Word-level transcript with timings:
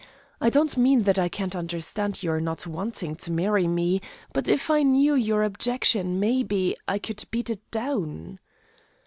"I 0.41 0.49
don't 0.49 0.77
mean 0.77 1.03
that 1.03 1.19
I 1.19 1.29
can't 1.29 1.55
understand 1.55 2.23
your 2.23 2.39
not 2.41 2.65
wanting 2.65 3.15
to 3.17 3.31
marry 3.31 3.67
me, 3.67 4.01
but 4.33 4.47
if 4.47 4.71
I 4.71 4.81
knew 4.81 5.13
your 5.13 5.43
objection, 5.43 6.19
maybe, 6.19 6.75
I 6.87 6.97
could 6.97 7.23
beat 7.29 7.51
it 7.51 7.61
down." 7.69 8.39